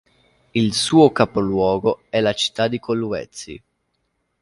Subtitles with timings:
[0.55, 3.61] Il suo capoluogo è la città di Kolwezi.